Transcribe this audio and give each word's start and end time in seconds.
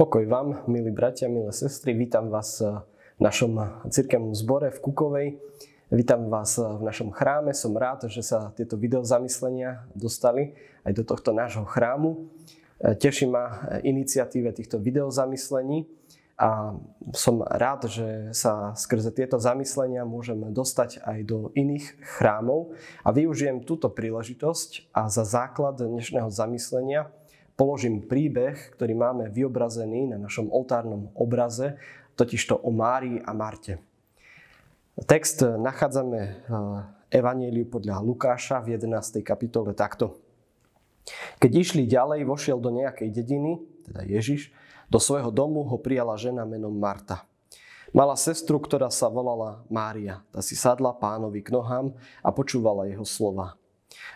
Pokoj 0.00 0.24
vám, 0.24 0.64
milí 0.64 0.88
bratia, 0.88 1.28
milé 1.28 1.52
sestry, 1.52 1.92
vítam 1.92 2.32
vás 2.32 2.64
v 2.64 3.20
našom 3.20 3.84
cirkevnom 3.92 4.32
zbore 4.32 4.72
v 4.72 4.80
Kukovej. 4.80 5.28
Vítam 5.92 6.32
vás 6.32 6.56
v 6.56 6.80
našom 6.80 7.12
chráme, 7.12 7.52
som 7.52 7.76
rád, 7.76 8.08
že 8.08 8.24
sa 8.24 8.48
tieto 8.56 8.80
videozamyslenia 8.80 9.84
dostali 9.92 10.56
aj 10.88 10.96
do 10.96 11.04
tohto 11.04 11.36
nášho 11.36 11.68
chrámu. 11.68 12.32
Teší 12.80 13.28
ma 13.28 13.68
iniciatíve 13.84 14.56
týchto 14.56 14.80
videozamyslení 14.80 15.84
a 16.40 16.80
som 17.12 17.44
rád, 17.44 17.84
že 17.92 18.32
sa 18.32 18.72
skrze 18.72 19.12
tieto 19.12 19.36
zamyslenia 19.36 20.08
môžem 20.08 20.48
dostať 20.48 21.04
aj 21.04 21.28
do 21.28 21.52
iných 21.52 22.00
chrámov 22.16 22.72
a 23.04 23.12
využijem 23.12 23.68
túto 23.68 23.92
príležitosť 23.92 24.96
a 24.96 25.12
za 25.12 25.28
základ 25.28 25.76
dnešného 25.76 26.32
zamyslenia 26.32 27.12
položím 27.60 28.00
príbeh, 28.00 28.72
ktorý 28.72 28.96
máme 28.96 29.28
vyobrazený 29.28 30.08
na 30.08 30.16
našom 30.16 30.48
oltárnom 30.48 31.12
obraze, 31.12 31.76
totižto 32.16 32.56
o 32.56 32.72
Márii 32.72 33.20
a 33.20 33.36
Marte. 33.36 33.84
Text 35.04 35.44
nachádzame 35.44 36.20
v 36.48 36.56
Evangeliu 37.12 37.68
podľa 37.68 38.00
Lukáša 38.00 38.64
v 38.64 38.80
11. 38.80 39.20
kapitole 39.20 39.76
takto. 39.76 40.16
Keď 41.36 41.52
išli 41.52 41.84
ďalej, 41.84 42.24
vošiel 42.24 42.56
do 42.56 42.72
nejakej 42.72 43.12
dediny, 43.12 43.60
teda 43.92 44.08
Ježiš, 44.08 44.56
do 44.88 44.96
svojho 44.96 45.28
domu 45.28 45.60
ho 45.60 45.76
prijala 45.76 46.16
žena 46.16 46.48
menom 46.48 46.72
Marta. 46.72 47.28
Mala 47.92 48.16
sestru, 48.16 48.56
ktorá 48.56 48.88
sa 48.88 49.12
volala 49.12 49.60
Mária. 49.68 50.24
Tá 50.32 50.40
si 50.40 50.56
sadla 50.56 50.96
pánovi 50.96 51.44
k 51.44 51.52
nohám 51.52 51.92
a 52.24 52.32
počúvala 52.32 52.88
jeho 52.88 53.04
slova. 53.04 53.60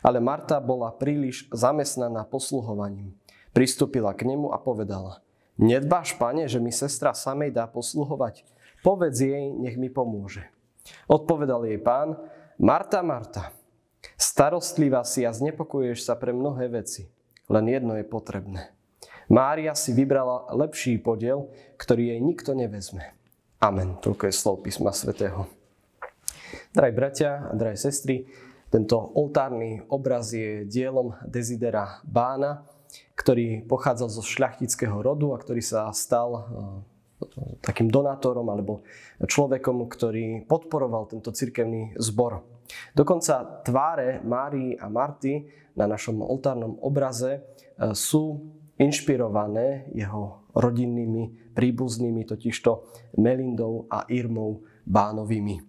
Ale 0.01 0.17
Marta 0.17 0.57
bola 0.65 0.89
príliš 0.97 1.45
zamestnaná 1.53 2.25
posluhovaním. 2.25 3.13
Pristúpila 3.55 4.11
k 4.19 4.27
nemu 4.27 4.51
a 4.51 4.59
povedala, 4.59 5.23
Nedbáš, 5.55 6.19
pane, 6.19 6.51
že 6.51 6.59
mi 6.59 6.75
sestra 6.75 7.15
samej 7.15 7.55
dá 7.55 7.71
posluhovať? 7.71 8.43
Povedz 8.83 9.23
jej, 9.23 9.55
nech 9.55 9.79
mi 9.79 9.87
pomôže. 9.87 10.51
Odpovedal 11.07 11.63
jej 11.71 11.79
pán, 11.79 12.19
Marta, 12.59 13.01
Marta, 13.07 13.55
starostlivá 14.19 15.07
si 15.07 15.23
a 15.23 15.31
znepokojuješ 15.31 16.05
sa 16.05 16.19
pre 16.19 16.35
mnohé 16.35 16.67
veci. 16.69 17.07
Len 17.47 17.71
jedno 17.71 17.95
je 17.95 18.03
potrebné. 18.03 18.75
Mária 19.31 19.73
si 19.79 19.95
vybrala 19.95 20.51
lepší 20.53 20.99
podiel, 21.01 21.49
ktorý 21.81 22.13
jej 22.13 22.21
nikto 22.21 22.53
nevezme. 22.53 23.15
Amen. 23.63 23.97
Toľko 24.03 24.29
je 24.29 24.35
slov 24.35 24.61
písma 24.61 24.93
svätého. 24.93 25.49
Drahí 26.75 26.93
bratia 26.93 27.49
a 27.49 27.55
drahé 27.57 27.79
sestry, 27.79 28.27
tento 28.69 28.99
oltárny 28.99 29.81
obraz 29.87 30.35
je 30.35 30.67
dielom 30.67 31.15
Desidera 31.25 32.03
Bána, 32.03 32.67
ktorý 33.15 33.65
pochádzal 33.65 34.09
zo 34.11 34.23
šľachtického 34.23 34.99
rodu 35.01 35.33
a 35.35 35.41
ktorý 35.41 35.63
sa 35.63 35.89
stal 35.95 36.31
e, 36.35 36.43
takým 37.63 37.89
donátorom 37.89 38.47
alebo 38.51 38.83
človekom, 39.23 39.87
ktorý 39.87 40.45
podporoval 40.45 41.09
tento 41.09 41.31
cirkevný 41.31 41.95
zbor. 41.97 42.45
Dokonca 42.97 43.63
tváre 43.63 44.21
Márii 44.25 44.75
a 44.77 44.91
Marty 44.91 45.47
na 45.79 45.87
našom 45.87 46.23
oltárnom 46.23 46.79
obraze 46.83 47.39
e, 47.39 47.41
sú 47.95 48.51
inšpirované 48.79 49.87
jeho 49.95 50.43
rodinnými 50.55 51.55
príbuznými, 51.55 52.27
totižto 52.27 52.71
Melindou 53.23 53.87
a 53.87 54.07
Irmou 54.11 54.67
Bánovými. 54.83 55.63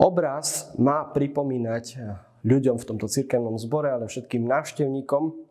Obraz 0.00 0.72
má 0.80 1.04
pripomínať 1.08 1.84
e, 1.92 1.96
ľuďom 2.44 2.76
v 2.80 2.88
tomto 2.88 3.04
cirkevnom 3.08 3.60
zbore, 3.60 3.92
ale 3.92 4.08
všetkým 4.08 4.48
návštevníkom, 4.48 5.49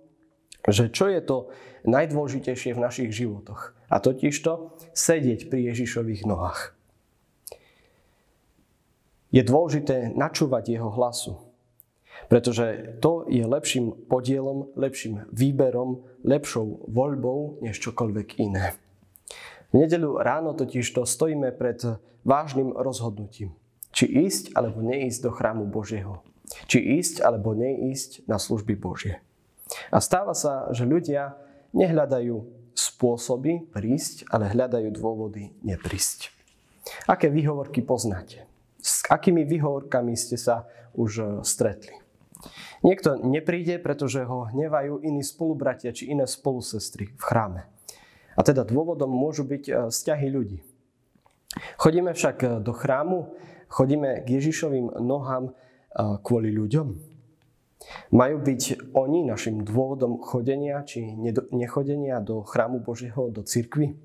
že 0.67 0.91
čo 0.91 1.07
je 1.07 1.21
to 1.23 1.37
najdôležitejšie 1.87 2.75
v 2.75 2.83
našich 2.83 3.11
životoch. 3.15 3.77
A 3.87 3.97
totiž 4.03 4.35
to 4.43 4.75
sedieť 4.91 5.47
pri 5.47 5.71
Ježišových 5.71 6.27
nohách. 6.27 6.75
Je 9.29 9.45
dôležité 9.45 10.09
načúvať 10.17 10.73
jeho 10.73 10.89
hlasu, 10.89 11.37
pretože 12.27 12.97
to 12.99 13.29
je 13.29 13.45
lepším 13.45 14.09
podielom, 14.09 14.73
lepším 14.73 15.29
výberom, 15.29 16.03
lepšou 16.25 16.89
voľbou 16.89 17.61
než 17.61 17.77
čokoľvek 17.79 18.27
iné. 18.41 18.73
V 19.69 19.85
nedeľu 19.85 20.17
ráno 20.17 20.57
totiž 20.57 20.85
to 20.89 21.05
stojíme 21.05 21.53
pred 21.53 21.77
vážnym 22.25 22.73
rozhodnutím. 22.73 23.53
Či 23.93 24.09
ísť 24.25 24.57
alebo 24.57 24.81
neísť 24.81 25.29
do 25.29 25.31
chrámu 25.33 25.69
Božieho. 25.69 26.25
Či 26.65 26.81
ísť 26.97 27.21
alebo 27.21 27.53
neísť 27.53 28.25
na 28.25 28.41
služby 28.41 28.73
Božie. 28.73 29.21
A 29.93 29.97
stáva 30.01 30.33
sa, 30.33 30.69
že 30.73 30.85
ľudia 30.85 31.37
nehľadajú 31.73 32.59
spôsoby 32.73 33.69
prísť, 33.69 34.25
ale 34.31 34.49
hľadajú 34.49 34.89
dôvody 34.95 35.53
neprísť. 35.61 36.31
Aké 37.05 37.29
výhovorky 37.29 37.83
poznáte? 37.83 38.47
S 38.79 39.03
akými 39.11 39.43
výhovorkami 39.43 40.15
ste 40.15 40.39
sa 40.39 40.65
už 40.95 41.11
e, 41.19 41.23
stretli? 41.43 41.93
Niekto 42.79 43.19
nepríde, 43.19 43.75
pretože 43.83 44.23
ho 44.23 44.47
hnevajú 44.47 45.03
iní 45.03 45.19
spolubratia 45.19 45.91
či 45.91 46.07
iné 46.07 46.23
spolusestry 46.23 47.11
v 47.11 47.21
chráme. 47.21 47.61
A 48.39 48.41
teda 48.41 48.63
dôvodom 48.63 49.11
môžu 49.11 49.43
byť 49.43 49.63
e, 49.67 49.71
vzťahy 49.91 50.27
ľudí. 50.31 50.59
Chodíme 51.75 52.15
však 52.15 52.37
e, 52.39 52.47
do 52.63 52.71
chrámu, 52.71 53.35
chodíme 53.67 54.23
k 54.23 54.39
Ježišovým 54.39 55.03
nohám 55.03 55.53
kvôli 56.21 56.53
ľuďom. 56.53 57.08
Majú 58.11 58.43
byť 58.43 58.91
oni 58.91 59.23
našim 59.23 59.63
dôvodom 59.63 60.19
chodenia 60.19 60.83
či 60.83 61.15
nechodenia 61.55 62.19
do 62.19 62.43
chrámu 62.43 62.83
Božieho, 62.83 63.31
do 63.31 63.41
cirkvy? 63.41 63.95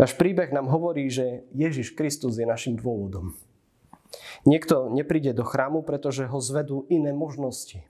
Náš 0.00 0.18
príbeh 0.18 0.50
nám 0.50 0.66
hovorí, 0.66 1.06
že 1.06 1.46
Ježiš 1.54 1.94
Kristus 1.94 2.40
je 2.40 2.48
našim 2.48 2.74
dôvodom. 2.74 3.38
Niekto 4.42 4.90
nepríde 4.90 5.32
do 5.32 5.46
chrámu, 5.46 5.86
pretože 5.86 6.26
ho 6.26 6.38
zvedú 6.42 6.84
iné 6.90 7.14
možnosti. 7.14 7.86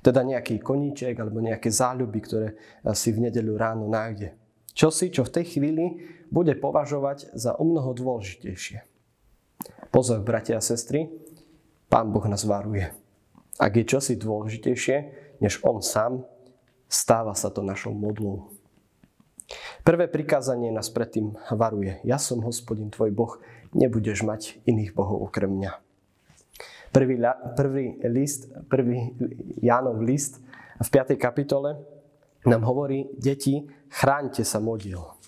Teda 0.00 0.24
nejaký 0.24 0.62
koníček 0.62 1.18
alebo 1.18 1.42
nejaké 1.42 1.68
záľuby, 1.68 2.18
ktoré 2.24 2.48
si 2.96 3.12
v 3.12 3.28
nedeľu 3.28 3.58
ráno 3.58 3.84
nájde. 3.90 4.32
Čo 4.72 4.88
si, 4.94 5.10
čo 5.10 5.26
v 5.26 5.34
tej 5.34 5.58
chvíli 5.58 5.84
bude 6.30 6.54
považovať 6.56 7.34
za 7.34 7.58
o 7.58 7.66
mnoho 7.66 7.92
dôležitejšie. 7.92 8.86
Pozor, 9.90 10.22
bratia 10.22 10.56
a 10.56 10.64
sestry, 10.64 11.10
Pán 11.90 12.14
Boh 12.14 12.24
nás 12.30 12.46
varuje. 12.46 12.94
Ak 13.58 13.74
je 13.74 13.84
čosi 13.88 14.14
dôležitejšie, 14.20 14.96
než 15.40 15.64
on 15.64 15.80
sám, 15.80 16.22
stáva 16.86 17.34
sa 17.34 17.48
to 17.48 17.64
našou 17.64 17.96
modlou. 17.96 18.52
Prvé 19.82 20.06
prikázanie 20.06 20.70
nás 20.70 20.92
predtým 20.92 21.34
varuje. 21.50 21.98
Ja 22.06 22.20
som 22.20 22.44
hospodin 22.46 22.92
tvoj 22.92 23.10
Boh, 23.10 23.32
nebudeš 23.74 24.22
mať 24.22 24.62
iných 24.68 24.94
bohov 24.94 25.26
okrem 25.26 25.50
mňa. 25.50 25.72
Prvý, 26.90 27.22
prvý 27.54 28.02
list, 28.06 28.50
prvý 28.66 29.14
Jánov 29.62 30.02
list 30.02 30.42
v 30.82 30.88
5. 30.90 31.14
kapitole 31.18 31.78
nám 32.46 32.66
hovorí, 32.66 33.10
deti, 33.14 33.66
chráňte 33.90 34.42
sa 34.42 34.58
modiel. 34.58 35.18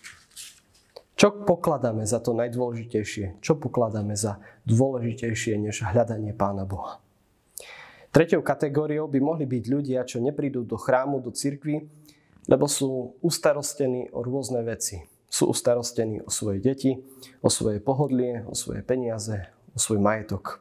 Čo 1.15 1.47
pokladáme 1.47 2.03
za 2.03 2.19
to 2.19 2.35
najdôležitejšie? 2.35 3.39
Čo 3.39 3.55
pokladáme 3.55 4.19
za 4.19 4.43
dôležitejšie 4.67 5.55
než 5.55 5.87
hľadanie 5.87 6.35
Pána 6.35 6.67
Boha? 6.67 6.99
Tretou 8.13 8.45
kategóriou 8.45 9.09
by 9.09 9.25
mohli 9.25 9.49
byť 9.49 9.65
ľudia, 9.73 10.05
čo 10.05 10.21
neprídu 10.21 10.69
do 10.69 10.77
chrámu, 10.77 11.25
do 11.25 11.33
cirkvy, 11.33 11.89
lebo 12.45 12.69
sú 12.69 13.17
ustarostení 13.25 14.13
o 14.13 14.21
rôzne 14.21 14.61
veci. 14.61 15.01
Sú 15.33 15.49
ustarostení 15.49 16.21
o 16.21 16.29
svoje 16.29 16.61
deti, 16.61 17.01
o 17.41 17.49
svoje 17.49 17.81
pohodlie, 17.81 18.45
o 18.45 18.53
svoje 18.53 18.85
peniaze, 18.85 19.49
o 19.73 19.81
svoj 19.81 19.97
majetok. 20.05 20.61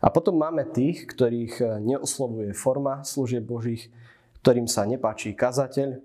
A 0.00 0.08
potom 0.08 0.40
máme 0.40 0.64
tých, 0.64 1.04
ktorých 1.04 1.84
neoslovuje 1.84 2.56
forma 2.56 3.04
služieb 3.04 3.44
Božích, 3.44 3.92
ktorým 4.40 4.64
sa 4.64 4.88
nepáči 4.88 5.36
kazateľ, 5.36 6.00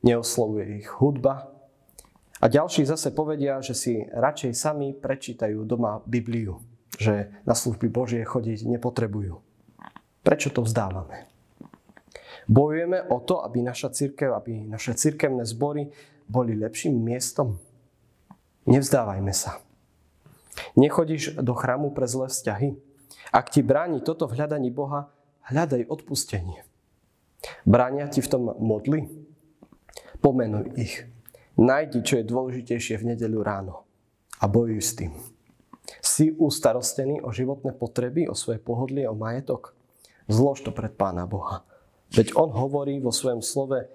neoslovuje 0.00 0.80
ich 0.80 0.88
hudba. 0.96 1.52
A 2.40 2.48
ďalší 2.48 2.88
zase 2.88 3.12
povedia, 3.12 3.60
že 3.60 3.76
si 3.76 4.00
radšej 4.00 4.52
sami 4.56 4.96
prečítajú 4.96 5.60
doma 5.68 6.00
Bibliu, 6.08 6.64
že 6.96 7.28
na 7.44 7.52
služby 7.52 7.92
Božie 7.92 8.24
chodiť 8.24 8.64
nepotrebujú. 8.64 9.44
Prečo 10.24 10.48
to 10.48 10.64
vzdávame? 10.64 11.28
Bojujeme 12.48 13.04
o 13.12 13.20
to, 13.20 13.44
aby 13.44 13.60
naša 13.60 13.92
církev, 13.92 14.32
aby 14.32 14.64
naše 14.64 14.96
církevné 14.96 15.44
zbory 15.44 15.92
boli 16.24 16.56
lepším 16.56 16.96
miestom? 16.96 17.60
Nevzdávajme 18.64 19.32
sa. 19.36 19.60
Nechodíš 20.80 21.36
do 21.36 21.52
chrámu 21.52 21.92
pre 21.92 22.08
zlé 22.08 22.32
vzťahy? 22.32 22.68
Ak 23.36 23.52
ti 23.52 23.60
bráni 23.60 24.00
toto 24.00 24.24
v 24.24 24.40
hľadaní 24.40 24.72
Boha, 24.72 25.12
hľadaj 25.52 25.90
odpustenie. 25.92 26.64
Bránia 27.68 28.08
ti 28.08 28.24
v 28.24 28.30
tom 28.32 28.56
modly? 28.56 29.04
Pomenuj 30.24 30.72
ich. 30.80 31.04
Najdi, 31.60 32.00
čo 32.00 32.18
je 32.18 32.24
dôležitejšie 32.24 32.96
v 32.96 33.14
nedeľu 33.14 33.40
ráno 33.44 33.74
a 34.40 34.48
bojuj 34.48 34.80
s 34.80 34.92
tým. 34.96 35.12
Si 36.00 36.32
ustarostený 36.32 37.20
o 37.20 37.30
životné 37.30 37.76
potreby, 37.76 38.26
o 38.26 38.34
svoje 38.34 38.58
pohodlie, 38.58 39.04
o 39.04 39.14
majetok? 39.14 39.76
Zlož 40.28 40.64
to 40.64 40.72
pred 40.72 40.96
Pána 40.96 41.28
Boha. 41.28 41.66
Veď 42.14 42.36
On 42.38 42.48
hovorí 42.48 43.00
vo 43.02 43.12
svojom 43.12 43.44
slove, 43.44 43.90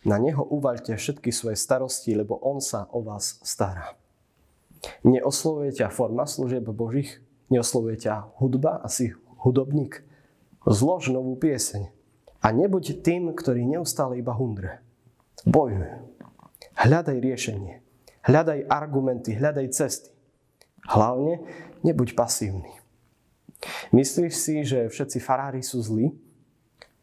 Na 0.00 0.16
Neho 0.16 0.40
uvaľte 0.40 0.96
všetky 0.96 1.28
svoje 1.28 1.60
starosti, 1.60 2.16
lebo 2.16 2.40
On 2.40 2.56
sa 2.56 2.88
o 2.92 3.04
vás 3.04 3.36
stará. 3.44 4.00
Neoslovuje 5.04 5.76
ťa 5.76 5.92
forma 5.92 6.24
služieb 6.24 6.64
Božích, 6.72 7.20
neoslovuje 7.52 8.00
ťa 8.00 8.32
hudba, 8.40 8.80
asi 8.80 9.12
hudobník. 9.44 10.00
Zlož 10.64 11.12
novú 11.12 11.36
pieseň. 11.36 11.92
A 12.40 12.48
nebuď 12.56 13.04
tým, 13.04 13.36
ktorý 13.36 13.68
neustále 13.68 14.16
iba 14.16 14.32
hundre. 14.32 14.80
Bojuj. 15.44 15.84
Hľadaj 16.80 17.20
riešenie. 17.20 17.84
Hľadaj 18.24 18.68
argumenty, 18.68 19.36
hľadaj 19.36 19.68
cesty. 19.72 20.12
Hlavne 20.88 21.44
nebuď 21.84 22.16
pasívny. 22.16 22.79
Myslíš 23.92 24.32
si, 24.32 24.54
že 24.64 24.88
všetci 24.88 25.18
farári 25.20 25.60
sú 25.60 25.80
zlí? 25.84 26.12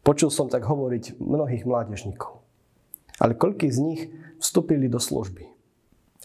Počul 0.02 0.32
som 0.32 0.50
tak 0.50 0.64
hovoriť 0.66 1.20
mnohých 1.20 1.68
mládežníkov. 1.68 2.40
Ale 3.18 3.34
koľký 3.34 3.68
z 3.70 3.78
nich 3.82 4.02
vstúpili 4.38 4.86
do 4.86 5.02
služby, 5.02 5.46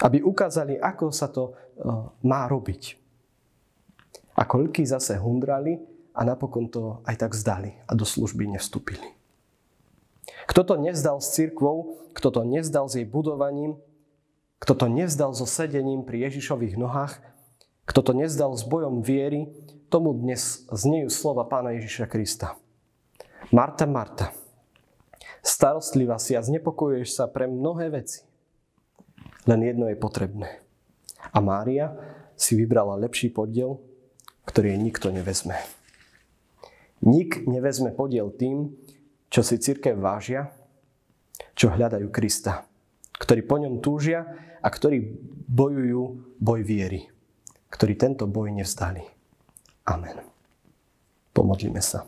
aby 0.06 0.22
ukázali, 0.22 0.78
ako 0.78 1.10
sa 1.10 1.28
to 1.30 1.54
uh, 1.54 2.10
má 2.22 2.46
robiť. 2.46 2.98
A 4.38 4.46
koľký 4.46 4.86
zase 4.86 5.18
hundrali 5.18 5.82
a 6.14 6.22
napokon 6.26 6.70
to 6.70 7.02
aj 7.06 7.26
tak 7.26 7.34
zdali 7.34 7.74
a 7.90 7.92
do 7.98 8.06
služby 8.06 8.46
nevstúpili. 8.50 9.14
Kto 10.46 10.62
to 10.64 10.76
nezdal 10.78 11.22
s 11.22 11.34
cirkvou, 11.34 11.98
kto 12.14 12.30
to 12.30 12.42
nezdal 12.46 12.86
s 12.86 12.98
jej 12.98 13.06
budovaním, 13.06 13.78
kto 14.62 14.74
to 14.78 14.88
nezdal 14.88 15.36
so 15.36 15.44
sedením 15.44 16.08
pri 16.08 16.30
Ježišových 16.30 16.80
nohách, 16.80 17.20
kto 17.84 18.00
to 18.00 18.12
nezdal 18.16 18.56
s 18.56 18.64
bojom 18.64 19.04
viery, 19.04 19.52
tomu 19.94 20.18
dnes 20.18 20.66
znejú 20.74 21.06
slova 21.14 21.46
pána 21.46 21.78
Ježiša 21.78 22.10
Krista. 22.10 22.58
Marta, 23.54 23.86
Marta, 23.86 24.34
starostlivá 25.46 26.18
si 26.18 26.34
a 26.34 26.42
znepokojuješ 26.42 27.14
sa 27.14 27.30
pre 27.30 27.46
mnohé 27.46 27.94
veci. 27.94 28.26
Len 29.46 29.62
jedno 29.62 29.86
je 29.86 29.94
potrebné. 29.94 30.66
A 31.30 31.38
Mária 31.46 31.94
si 32.34 32.58
vybrala 32.58 32.98
lepší 32.98 33.30
podiel, 33.30 33.78
ktorý 34.50 34.74
nikto 34.82 35.14
nevezme. 35.14 35.62
Nik 37.06 37.46
nevezme 37.46 37.94
podiel 37.94 38.34
tým, 38.34 38.74
čo 39.30 39.46
si 39.46 39.62
církev 39.62 39.94
vážia, 39.94 40.50
čo 41.54 41.70
hľadajú 41.70 42.10
Krista, 42.10 42.66
ktorí 43.22 43.46
po 43.46 43.62
ňom 43.62 43.78
túžia 43.78 44.26
a 44.58 44.68
ktorí 44.74 45.06
bojujú 45.46 46.34
boj 46.42 46.66
viery, 46.66 47.14
ktorí 47.70 47.94
tento 47.94 48.26
boj 48.26 48.58
nevzdali. 48.58 49.22
Amen. 49.84 50.24
Pomodlíme 51.36 51.84
sa. 51.84 52.08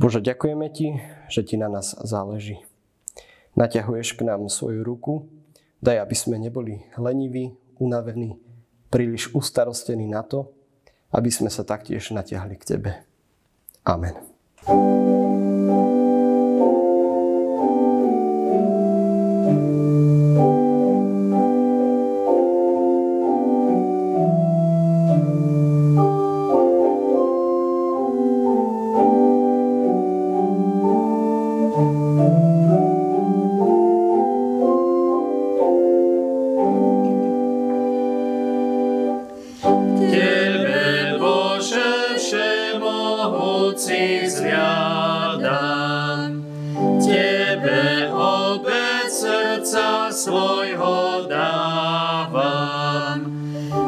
Bože, 0.00 0.18
ďakujeme 0.18 0.66
Ti, 0.72 0.98
že 1.30 1.46
Ti 1.46 1.54
na 1.60 1.70
nás 1.70 1.94
záleží. 2.02 2.58
Naťahuješ 3.54 4.16
k 4.18 4.26
nám 4.26 4.48
svoju 4.48 4.82
ruku, 4.82 5.28
daj, 5.84 6.02
aby 6.02 6.16
sme 6.16 6.40
neboli 6.40 6.82
leniví, 6.96 7.54
unavení, 7.78 8.40
príliš 8.88 9.30
ustarostení 9.36 10.08
na 10.08 10.24
to, 10.24 10.50
aby 11.12 11.28
sme 11.28 11.52
sa 11.52 11.62
taktiež 11.62 12.10
natiahli 12.10 12.56
k 12.56 12.64
Tebe. 12.74 12.90
Amen. 13.84 15.21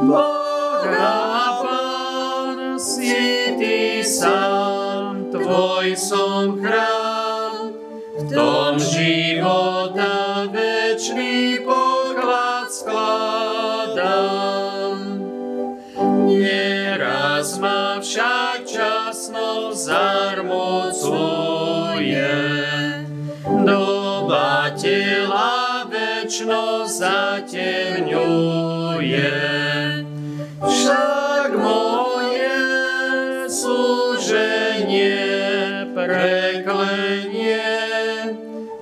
Boha 0.05 1.65
Pán, 1.65 2.79
si 2.79 3.57
Ty 3.57 4.05
sám, 4.05 5.33
Tvoj 5.33 5.97
som 5.97 6.61
chrám, 6.61 7.73
v 8.15 8.23
tom 8.29 8.77
života 8.79 10.45
večný 10.53 11.65
poklad 11.65 12.69
skladám. 12.69 14.05
Nieraz 16.29 17.59
ma 17.59 17.97
však 18.05 18.69
časno 18.69 19.73
zarmocuje, 19.73 21.25
doba 23.65 24.69
tela 24.77 25.89
večno 25.89 26.85
zatemňuje. 26.85 28.74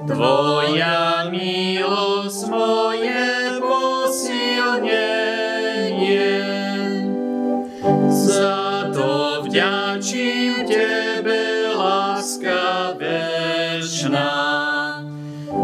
Tvoja 0.02 1.30
milosť 1.30 2.50
moje 2.50 3.58
posilnenie. 3.62 4.90
Za 8.10 8.90
to 8.90 9.46
vďačím 9.46 10.66
Tebe, 10.66 11.70
láska 11.74 12.98
večná. 12.98 14.34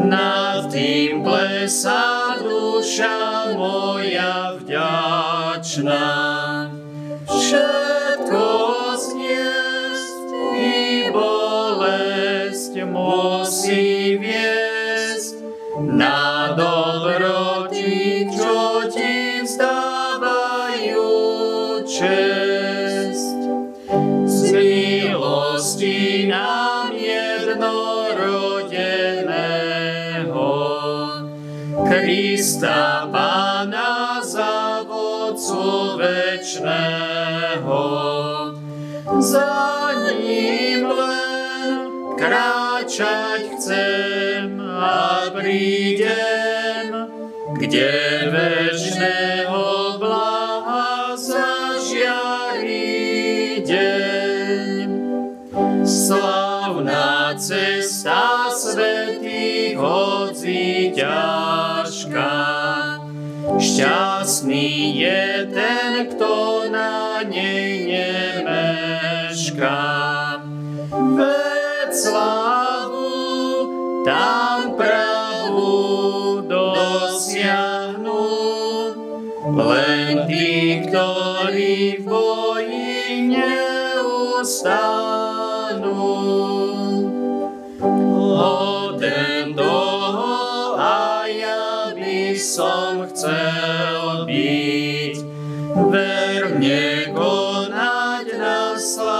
Nad 0.06 0.70
tým 0.70 1.26
plesá 1.26 2.07
duša 2.07 2.07
moja 3.68 4.56
vďačná. 4.56 6.08
Všetko 7.28 8.44
zniesť 8.96 10.28
i 10.56 11.12
bolesť 11.12 12.72
musí 12.88 13.87
Krista 32.08 33.04
Pána 33.12 34.24
za 34.24 34.80
vodcu 34.80 36.00
večného. 36.00 37.84
Za 39.20 39.92
ním 40.16 40.88
len 40.88 41.76
kráčať 42.16 43.52
chcem 43.52 44.56
a 44.56 45.28
prídem, 45.36 47.12
kde 47.60 47.92
večného 48.32 50.00
blaha 50.00 51.12
zažiari 51.12 52.88
deň. 53.68 54.88
Slavná 55.84 57.36
cesta 57.36 58.48
svetých, 58.48 59.28
ťažká, 60.98 61.47
šťastný 63.78 64.98
je 64.98 65.46
ten, 65.54 66.10
kto 66.10 66.66
na 66.66 67.22
nej 67.22 67.86
nemešká. 68.42 69.78
Veď 70.90 71.90
slavu 71.94 73.14
tam 74.02 74.74
Len 79.58 80.26
tí, 80.26 80.82
ktorí 80.82 82.02
v 82.02 82.06
boji 82.10 83.30
neustanú. 83.30 84.58
Hoden 87.78 88.77
chcel 93.18 94.30
byť. 94.30 95.16
Verne 95.90 96.86
konať 97.10 98.26
na 98.38 98.78
slavu 98.78 99.17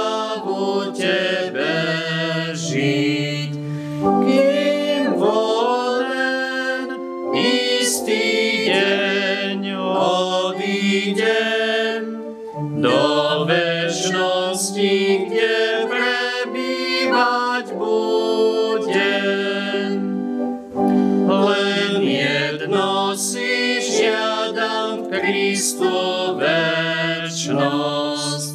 Kristu 25.49 26.37
väčnosť. 26.37 28.52